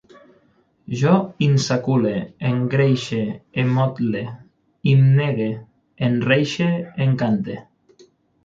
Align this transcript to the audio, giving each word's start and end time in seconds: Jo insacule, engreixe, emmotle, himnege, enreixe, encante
Jo 1.01 1.11
insacule, 1.47 2.13
engreixe, 2.51 3.21
emmotle, 3.65 4.25
himnege, 4.89 5.51
enreixe, 6.09 6.73
encante 7.07 7.61